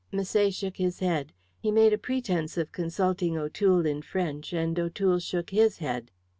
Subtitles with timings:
[0.11, 5.19] Misset shook his head; he made a pretence of consulting O'Toole in French, and O'Toole
[5.19, 6.09] shook his head.